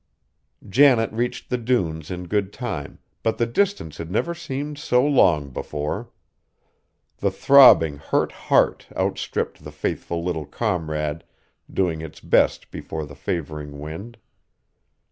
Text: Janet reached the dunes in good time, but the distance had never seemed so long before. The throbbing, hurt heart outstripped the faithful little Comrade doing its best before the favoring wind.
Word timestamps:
Janet 0.67 1.11
reached 1.11 1.51
the 1.51 1.59
dunes 1.59 2.09
in 2.09 2.23
good 2.25 2.51
time, 2.51 2.97
but 3.21 3.37
the 3.37 3.45
distance 3.45 3.99
had 3.99 4.09
never 4.09 4.33
seemed 4.33 4.79
so 4.79 5.05
long 5.05 5.49
before. 5.51 6.09
The 7.17 7.29
throbbing, 7.29 7.97
hurt 7.97 8.31
heart 8.31 8.87
outstripped 8.97 9.63
the 9.63 9.71
faithful 9.71 10.23
little 10.23 10.47
Comrade 10.47 11.23
doing 11.71 12.01
its 12.01 12.19
best 12.19 12.71
before 12.71 13.05
the 13.05 13.13
favoring 13.13 13.77
wind. 13.77 14.17